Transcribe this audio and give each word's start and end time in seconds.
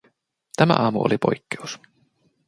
Tämä 0.55 0.73
aamu 0.73 1.01
oli 1.01 1.17
poikkeus. 1.17 1.79